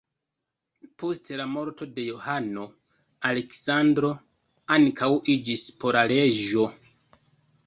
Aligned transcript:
Post 1.01 1.27
la 1.41 1.43
morto 1.55 1.87
de 1.99 2.05
Johano, 2.07 2.63
Aleksandro 3.33 4.11
ankaŭ 4.79 5.11
iĝis 5.37 5.69
pola 5.85 6.05
reĝo. 6.15 6.67